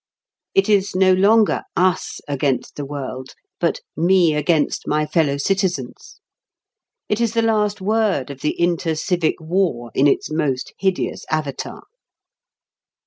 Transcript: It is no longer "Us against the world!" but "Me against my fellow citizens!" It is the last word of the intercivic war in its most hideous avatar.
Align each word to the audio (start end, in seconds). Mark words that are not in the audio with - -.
It 0.55 0.67
is 0.67 0.95
no 0.95 1.13
longer 1.13 1.61
"Us 1.77 2.21
against 2.27 2.75
the 2.75 2.85
world!" 2.87 3.35
but 3.59 3.81
"Me 3.95 4.33
against 4.33 4.87
my 4.87 5.05
fellow 5.05 5.37
citizens!" 5.37 6.19
It 7.07 7.21
is 7.21 7.35
the 7.35 7.43
last 7.43 7.81
word 7.81 8.31
of 8.31 8.41
the 8.41 8.57
intercivic 8.59 9.35
war 9.39 9.91
in 9.93 10.07
its 10.07 10.31
most 10.31 10.73
hideous 10.79 11.23
avatar. 11.29 11.83